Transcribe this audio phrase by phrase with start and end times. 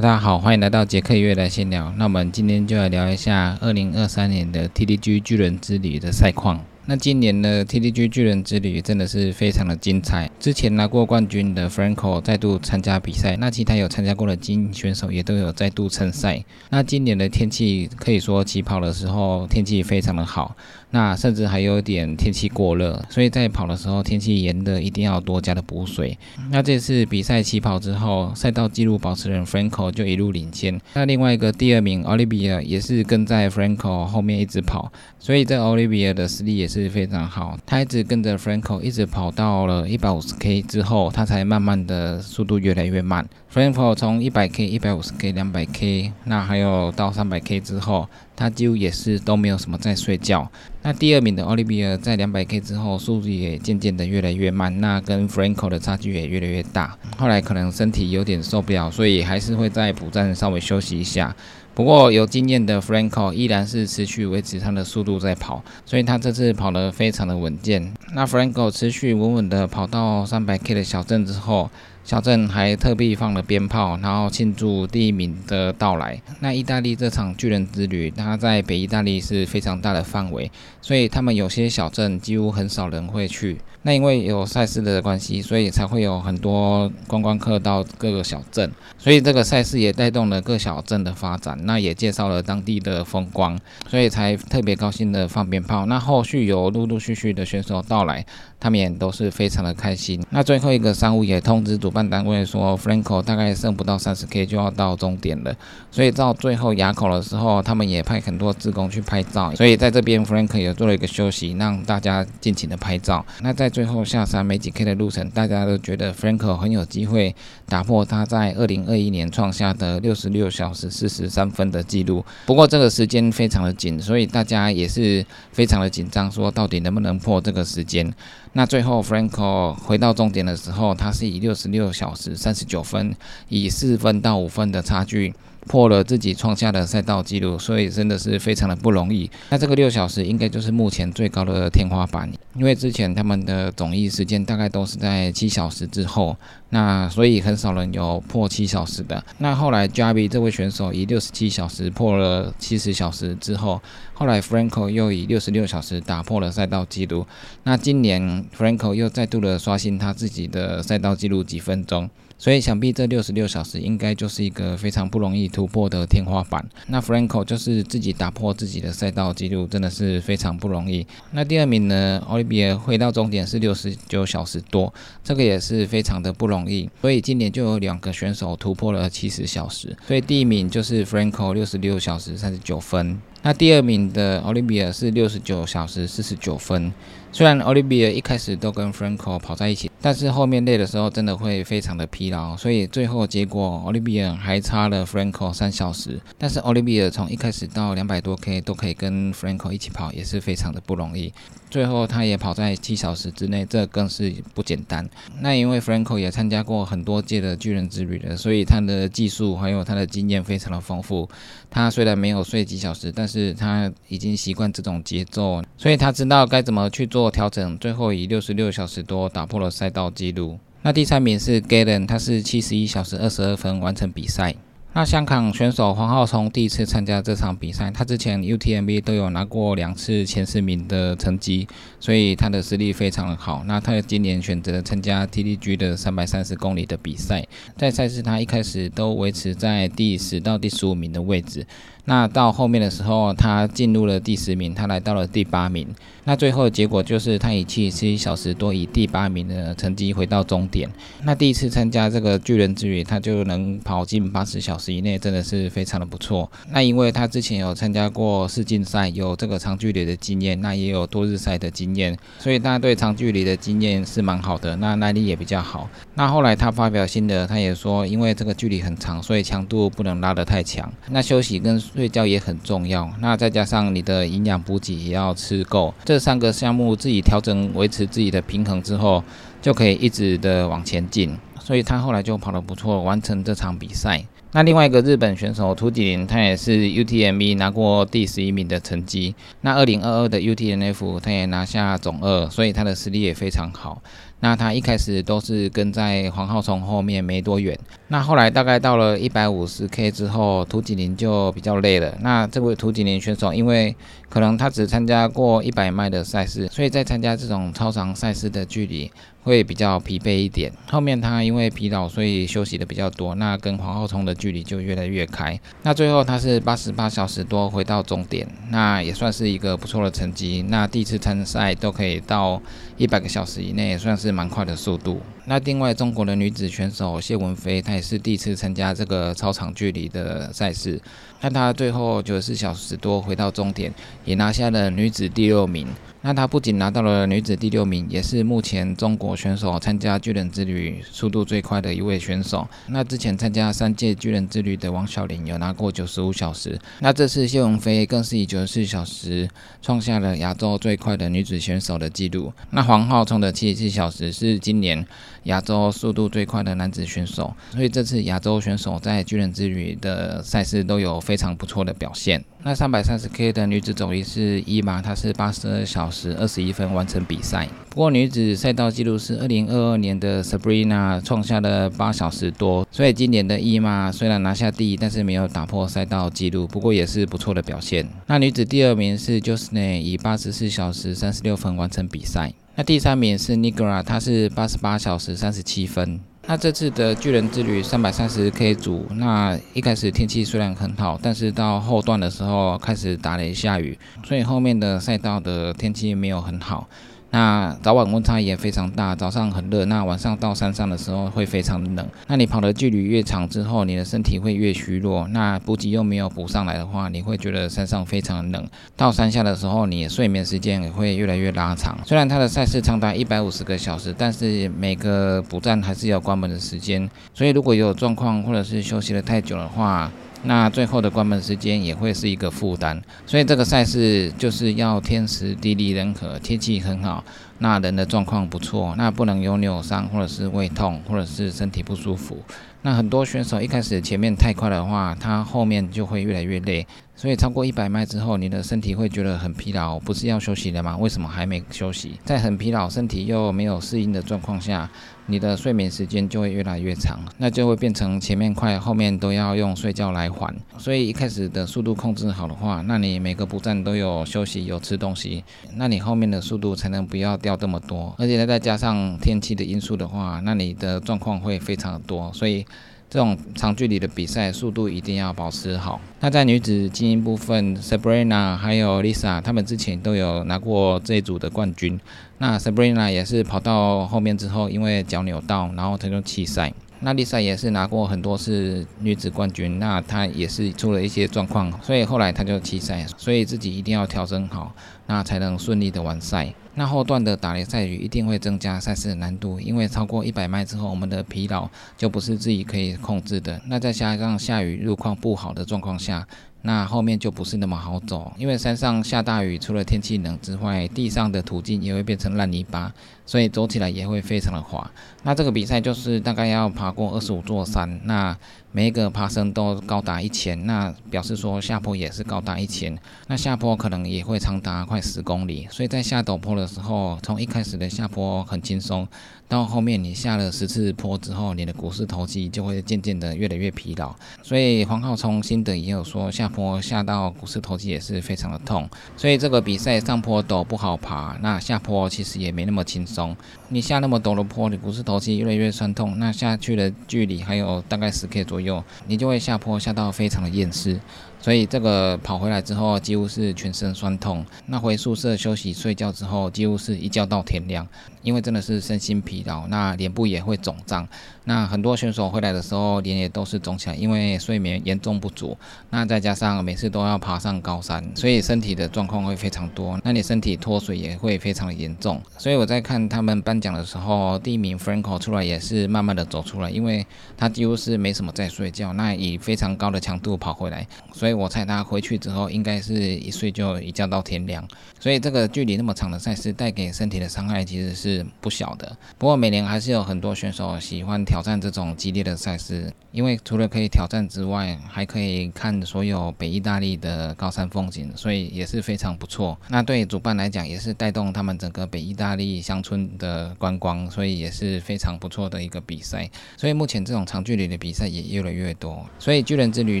[0.00, 1.92] 大家好，欢迎来到杰克乐来闲聊。
[1.98, 6.58] 那我们今天就来聊一下二零二三年的 TDG 巨人之旅的赛况。
[6.86, 10.28] 那今年的 TDG 巨人之旅真的是非常的精彩。
[10.40, 16.42] 之前拿过冠军的 Franco 再度参加比赛，那其他有参加过的精英选手也都有再度参赛。
[16.70, 20.56] 那今年的天气可以说起跑的时候天气非常的好，
[20.90, 26.18] 那甚至还有点天气过热，所以在跑的时候天气炎热一定要多加的补水。
[26.50, 30.78] 那这次比赛起跑之后，赛道纪录保持人 Franco 就一路领先。
[30.92, 36.90] 那另外一个第二名 Olivia 也是跟在 Franco 后面一直跑，所以这 Olivia 的实力也是。
[36.90, 43.24] 非常好，他一直跟着 Franco 一直跑到了一百五十 K 之后，他才慢慢的速度越来越慢。
[43.52, 50.48] Franco 从一百 K、一百五十 K、两百 K，那还有到三百 K 之后，他几乎也是都没有什么在睡觉。
[50.82, 56.96] 那第二名的 Olivia 在两百 K 之后，速度也渐渐的越来越慢，那跟 Franco 的差距也越来越大。
[57.18, 61.34] 后来可能身体有点受不了，所以还是会在补站稍微休息一下。
[61.74, 67.92] 不过有经验的 Franco 依然是持续维持他的速度在跑，所以他这次跑得非常的稳健。
[68.14, 71.68] 那 Franco 持续稳稳的跑到三百 K 的小镇之后。
[72.10, 76.20] 小镇还特地放了鞭炮，然后庆祝第一名的到来。
[76.40, 80.50] 那意大利这场巨人之旅，它在北意大利是非常大的范围，
[80.82, 83.58] 所以他们有些小镇几乎很少人会去。
[83.82, 88.70] 那因为有赛事的关系，所以才会有很多观光客到各个小镇。
[88.98, 93.58] 所以这个赛事也带动了各小镇的发展，那也介绍了当地的风光，
[93.88, 95.86] 所以才特别高兴的放鞭炮。
[95.86, 98.26] 那后续有陆陆续续的选手到来，
[98.58, 100.22] 他们也都是非常的开心。
[100.28, 101.88] 那最后一个商务也通知主。
[101.99, 105.54] 办单位说，Franco 大概剩不到三十 K 就要到终点了，
[105.90, 109.54] 所以到最后垭口的时候，他们也派很多职工去拍照。
[109.54, 113.24] 所以在这边，Franco 也做了一个休息，让大家尽情的拍照。
[113.40, 117.34] 那在最后下山没几 K 的路程，大家都觉得 Franco 很有机会
[117.66, 122.24] 打破他在二零二一年创下的六十六小时四十三分的记录。
[122.46, 128.12] 不过这个时间非常的紧，所以大家也是非常的紧张，说到底能不能破这个时间？
[128.52, 133.14] 那最后，Franco 回到终点的时候，他是以六十六小时三十九分，
[133.48, 135.34] 以四分到五分的差距。
[135.66, 139.30] 破了自己创下的赛道记录，所以真的是非常的不容易。
[139.50, 146.36] 那这个六小时应该就是目前最高的天花板，因为之前他们的总役时间大概都是在七小时之后，
[146.70, 149.22] 那所以很少人有破七小时的。
[149.38, 153.80] 那后来 Javi 这位选手以六十七小时破了七十小时之后，
[154.14, 157.26] 后来 Franco 又以六十六小时打破了赛道记录。
[157.64, 162.08] 那今年 Franco 又再度的刷新他自己的赛道记录几分钟。
[162.38, 166.64] 所以想必这六十六小时应该就是一个非常不容易突破的天花板。
[166.86, 171.06] 那 Franco 就是自己打破自己的赛道记录，真的是非常不容易。
[171.32, 176.88] 那第二名呢，Olivia 回到终点是六十九小时多，这个也是非常的不容易。
[177.00, 183.20] 所以今年就有两个选手突破了七十小时，所以第一名就是 Franco 六十六小时三十九分。
[183.42, 186.92] 那第二名的 Olivia 是六十九小时四十九分。
[187.32, 196.20] 虽然 Olivia 一开始都跟 Franco 跑在一起，但是后面累的时候真的会非常的疲劳，所以最后结果 Olivia 还差了 Franco 三小时。
[196.36, 201.32] 但是 Olivia 从一开始到两百多 K 都可以跟 Franco 一起跑，也是非常的不容易。
[201.70, 205.08] 最后他也跑在七小时之内，这更是不简单。
[205.40, 211.28] 那因为 Franco 也参加过很多届的巨人之旅了，所以他的技术还有他的经验非常的丰富。
[211.70, 217.76] 他虽然没有睡几小时，但是他已经习惯这种节奏，所以他知道该怎么去做做调整。
[217.76, 220.58] 最后以六十六小时多打破了赛道纪录。
[220.80, 224.54] 那第三名是 Galen，他是七十一小时二十二分完成比赛。
[224.92, 231.68] 那香港选手黄浩聪第一次参加这场比赛，他之前 UTMB 都有拿过两次前十名的成绩，
[232.00, 233.62] 所以他的实力非常的好。
[233.66, 241.64] 那他今年选择参加 TDG 的三百三十公里的比赛，在赛事他一开始都维持在第十到第十五名的位置。
[242.04, 245.86] 那到后面的时候，他进入了第十名，他来到了第八名。
[246.24, 250.88] 那最后的结果就是他以七十一小时多以第八名的成绩回到终点。
[251.24, 256.50] 那第一次参加这个巨人之旅，他就能跑进八十小时以内，真的是非常的不错。
[256.70, 265.88] 那因为他之前有参加过世锦赛，有这个长距离的经验，那也有多日赛的经验，所以他对长距离的经验是蛮好的，那耐力也比较好。
[266.14, 270.92] 那后来他发表心得，他也说，因为这个距离很长，所以强度不能拉得太强。
[271.08, 279.22] 那休息跟睡觉也很重要，那再加上你的营养补给也要吃够，这三个项目自己调整维持自己的平衡之后，
[279.60, 281.36] 就可以一直的往前进。
[281.58, 284.24] 所以他后来就跑得不错，完成这场比赛。
[284.52, 289.34] 那另外一个日本选手涂吉林，他也是 UTMB 拿过第十一名的成绩。
[289.60, 294.02] 那二零二二的 UTNF 他也拿下总二，所以他的实力也非常好。
[294.40, 297.78] 那他一开始都是跟在黄浩聪后面没多远，
[298.08, 302.16] 那后来大概到了一百五十 K 之后，涂景林就比较累了。
[302.22, 303.94] 那这位涂景林选手，因为
[304.28, 309.10] 可能他只参加过一百迈的赛事，所以在参加这种超长赛事的距离。
[309.42, 315.58] 会比较疲惫一点，后面他因为疲劳，所以休息的比较多，那跟黄浩聪的距离就越来越开。
[315.82, 320.62] 那最后他是八十八小时多回到终点，那也算是一个不错的成绩。
[320.68, 322.60] 那第一次参赛都可以到
[322.96, 325.20] 一百个小时以内，也算是蛮快的速度。
[325.46, 331.00] 那另外中国的女子选手谢文飞，她也是第一次参加这个超长距离的赛事，
[331.40, 333.92] 那她最后九十四小时多回到终点，
[334.24, 335.88] 也拿下了女子第六名。
[336.22, 342.68] 那她不仅拿到了女子第六名，也是目前中国选手参加巨人之旅速度最快的一位选手。
[342.88, 349.48] 那之前参加三届巨人之旅的王小玲有拿过九十五小时，那这次谢文飞更是以九十四小时
[349.80, 352.52] 创下了亚洲最快的女子选手的纪录。
[352.70, 355.06] 那黄浩冲的七十七小时是今年
[355.44, 362.44] 亚洲速度最快的男子选手，所以这次亚洲选手在巨人之旅的赛事都有非常不错的表现。
[362.62, 367.66] 那三百三十 K 的女子走力是伊玛，她是八十二小时二十一分完成比赛。
[367.88, 378.06] 不过女子赛道记录是二零二二年的 Sabrina 创下了八小时多，所以今年的伊玛虽然拿下第一，但是没有打破赛道记录，不过也是不错的表现。
[378.26, 382.52] 那女子第二名是 Josne，以八十四小时三十六分完成比赛。
[382.76, 386.20] 那第三名是 Nigra，她是八十八小时三十七分。
[386.50, 396.88] 那这次的巨人之旅三百三十 K 组，那一开始天气虽然很好，但是到后段的时候开始打雷下雨，所以后面的赛道的天气没有很好。
[397.32, 402.06] 那早晚温差也非常大，早上很热，那晚上到山上的时候会非常冷。
[402.26, 405.28] 那你跑的距离越长之后，你的身体会越虚弱。
[405.28, 408.68] 那补给又没有补上来的话，你会觉得山上非常冷。
[408.96, 411.96] 到山下的时候，你的睡眠时间也会越来越拉长。
[412.04, 417.08] 虽然它的赛事长达一百五十个小时，但是每个补站还是要关门的时间。
[417.32, 420.10] 所以如果有状况或者是休息的太久的话，
[420.42, 427.22] 那最后的关门时间也会是一个负担，所以这个赛事就是要天时地利人和，天气很好，
[427.58, 432.38] 那人的状况不错，那不能有扭伤或者是胃痛或者是身体不舒服。
[432.82, 436.86] 那很多选手一开始前面太快的话，他后面就会越来越累。
[437.14, 440.96] 所以超过一百迈之后，你的身体会觉得很疲劳，不是要休息了吗？
[440.96, 442.18] 为什么还没休息？
[442.24, 444.90] 在很疲劳、身体又没有适应的状况下，
[445.26, 450.54] 你的睡眠时间就会越来越长，那就会变成前面快，后面都要用睡觉来缓。
[450.78, 455.44] 所以一开始的速度控制好的话，那你每个步站都有休息、有吃东西，
[455.74, 458.14] 那你后面的速度才能不要掉这么多。
[458.16, 462.32] 而且呢再加上天气的因素的话，那你的状况会非常的多。
[462.32, 462.64] 所以。
[463.10, 466.00] 这种长距离的比赛，速度一定要保持好。
[466.20, 471.98] 那在女子精英部分，Sabrina 还有 Lisa，他们之前都有拿过这一组的冠军。
[472.38, 476.72] 那 Sabrina 也是跑到后面之后，因为脚扭到，然后她就弃赛。
[477.02, 483.04] 那 Lisa 也是拿过很多次女子冠军，那她也是出了一些状况，所以后来她就弃赛。
[483.16, 484.72] 所以自己一定要调整好，
[485.10, 486.54] 那才能顺利的完赛。
[486.76, 493.60] 那后段的打雷赛雨一定会增加赛事的难度，因为超过一百迈之后，我们的疲劳就不是自己可以控制的。
[493.66, 496.24] 那再加上下雨路况不好的状况下，
[496.62, 502.92] 那后面就不是那么好走，因为山上下大雨，除了天气冷之外，地上的途径也会变成烂泥巴，
[503.26, 504.88] 所以走起来也会非常的滑。
[505.24, 508.36] 那这个比赛就是大概要爬过二十五座山，那
[508.72, 519.08] 每一个爬升都高达一千，那表示说下坡也是高达一千，那下坡可能也会长达快十公里，所以在下陡坡的时候，从一开始的下坡很轻松。
[519.50, 524.14] 到后面你下了十次坡之后，你的股四头肌就会渐渐的越来越疲劳。
[524.44, 528.88] 所以黄浩聪心得也有说，下坡下到股四头肌也是非常的痛。
[529.16, 533.36] 所以这个比赛上坡陡不好爬，那下坡其实也没那么轻松。
[533.70, 541.00] 你下那么陡的坡，你股四头肌越来越酸痛，那下去的距离还有大概十 K 左右，你就会下坡下到非常的厌世。
[541.40, 544.44] 所以这个跑回来之后，几乎是全身酸痛。
[544.66, 547.86] 那回宿舍休息睡觉之后，几乎是一觉到天亮，
[548.22, 551.08] 因为真的是身心疲劳，那脸部也会肿胀。
[551.44, 555.56] 那很多选手回来的时候，脸也都是肿起来，因为睡眠严重不足。
[555.88, 559.98] 那再加上每次都要爬上高山，所以身体的状况会非常多。
[560.04, 562.20] 那你身体脱水也会非常的严重。
[562.36, 567.04] 所以我在看他们颁奖的时候，第一名 Franco 出来也是慢慢的走出来，因为
[567.38, 571.29] 他几乎是没什么在睡觉，那以非常高的强度跑回来，所以。
[571.32, 574.62] 我猜他回去之后，应该是一睡就一觉到天亮。
[574.98, 578.94] 所以这个距离那么长的赛事，带给身体的伤害其实是不小的。
[579.16, 589.56] 不过每年还是有很多选手喜欢挑战这种激烈的赛事，因为除了可以挑战之外，还可以看所有有北意大利的高山风景，所以也是非常不错。
[589.68, 596.28] 那对主办来讲，也是带动他们整个北意大利乡村的观光，所以也是非常不错的一个比赛。
[596.56, 599.06] 所以目前这种长距离的比赛也越来越多。
[599.20, 600.00] 所以巨人之旅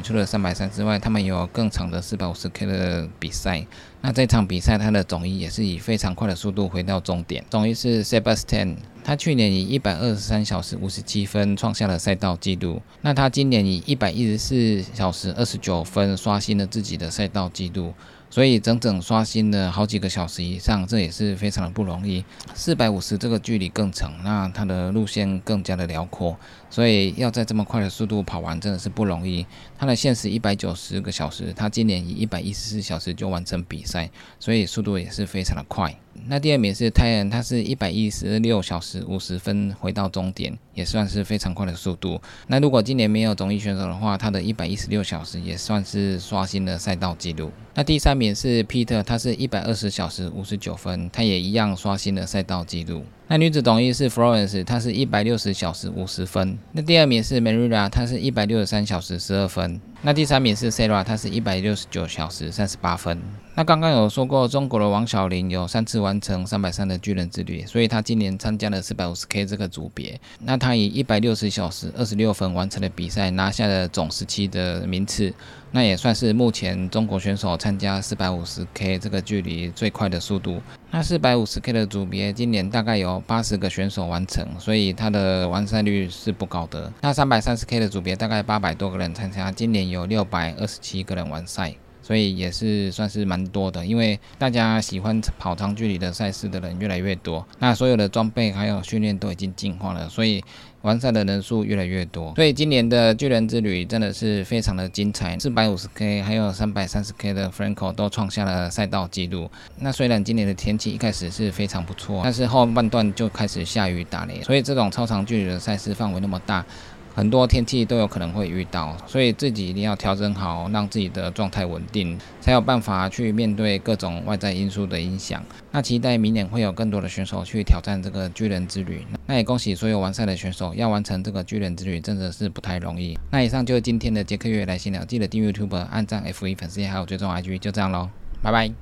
[0.00, 3.66] 除了三百三之外，他们有更长的四百五十 K 的比赛。
[4.00, 7.44] 那这场比赛，他的总一也是以非常快的速度回到终点。
[7.50, 12.80] 总一是 Sebastian，他去年以一百二十三小时五十七分创下了赛道纪录。
[13.02, 17.92] 那他今年以一百一十四小时二十九分刷新了自己的赛道纪录。
[18.30, 22.24] 所以整整刷新了好几个小时以上，这也是非常的不容易。
[22.54, 26.36] 四百五十这个距离更长，那它的路线更加的辽阔，
[26.70, 29.44] 所以要在这么快的速度跑完真的是不容易。
[29.76, 34.08] 它的限时一百九十个小时，它今年以一百一十四小时就完成比赛，
[34.38, 35.92] 所以速度也是非常的快。
[36.26, 42.20] 那第二名是泰恩，他是一百一十六小时五十分回到终点，也算是非常快的速度。
[42.46, 47.50] 那如果今年没有综艺选手的话，他的一百一十六小时也算是刷新了赛道记录。
[47.74, 53.04] 那第三名是 Peter，他是一百二十小时五十九分，他也一样刷新了赛道记录。
[53.32, 56.58] 那女子总一是 Florence，她是一百六十小时五十分。
[56.72, 59.80] 那第二名是 Marilla，她是一百六十三小时十二分。
[60.02, 63.22] 那第三名是 Sarah，她是一百六十九小时三十八分。
[63.54, 70.20] 那刚刚有说过，中国的王小玲有三次完成三百三的巨人之旅，所以她今年参加了四百五十 K 这个组别。
[70.40, 75.32] 那她以一百六十小时二十六分完成了比赛，拿下了总十七的名次。
[75.72, 80.60] 那也算是目前中国选手参加四百五十 K 这个距离最快的速度。
[80.90, 86.92] 那四百五十 K 的组别今年大概有八十个选手完成，所以它的完赛率是不高的。
[87.00, 91.74] 那三百三十 K 的组别大概八百多个人参加，今年有六百二十七个人完赛。
[92.10, 100.42] 所以也是算是蛮多的，因为大家喜欢跑长距离的赛事的人越来越多，那所有的装备还有训练都已经进化了，所以
[100.82, 102.34] 完赛的人数越来越多。
[102.34, 109.48] 所以今年的巨人之旅真的是非常的精彩，四百五十 K 还有三百三十 K 的 Franco 都创下了赛道纪录。
[109.78, 116.66] 那虽然今年的天气一开始是非常不错，但是后半段就开始下雨打雷，所以这种超长距离的赛事范围那么大。
[117.14, 125.44] 很多天气都有可能会遇到，所以自己一定要调整好，让自己的状态稳定，才有办法去面对各种外在因素的影响。
[125.72, 129.04] 那期待明年会有更多的选手去挑战这个巨人之旅。
[129.26, 133.18] 那也恭喜所有完赛的选手，要完成这个巨人之旅真的是不太容易。
[133.30, 138.08] 那以上就是今天的杰克月来信了，记得订阅 YouTube、按赞 F1 粉丝还有追踪 IG，就这样喽，
[138.42, 138.80] 拜拜。